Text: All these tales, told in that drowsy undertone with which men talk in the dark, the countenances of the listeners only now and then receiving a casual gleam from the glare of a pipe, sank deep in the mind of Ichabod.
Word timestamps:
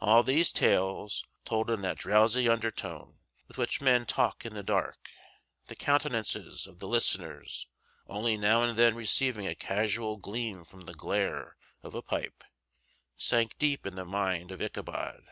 All 0.00 0.22
these 0.22 0.52
tales, 0.52 1.24
told 1.44 1.68
in 1.68 1.82
that 1.82 1.98
drowsy 1.98 2.48
undertone 2.48 3.18
with 3.48 3.58
which 3.58 3.80
men 3.80 4.06
talk 4.06 4.46
in 4.46 4.54
the 4.54 4.62
dark, 4.62 5.10
the 5.66 5.74
countenances 5.74 6.64
of 6.68 6.78
the 6.78 6.86
listeners 6.86 7.66
only 8.06 8.36
now 8.36 8.62
and 8.62 8.78
then 8.78 8.94
receiving 8.94 9.48
a 9.48 9.56
casual 9.56 10.16
gleam 10.16 10.64
from 10.64 10.82
the 10.82 10.94
glare 10.94 11.56
of 11.82 11.96
a 11.96 12.02
pipe, 12.02 12.44
sank 13.16 13.58
deep 13.58 13.84
in 13.84 13.96
the 13.96 14.04
mind 14.04 14.52
of 14.52 14.62
Ichabod. 14.62 15.24